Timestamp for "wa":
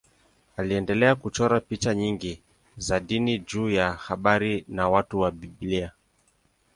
5.19-5.31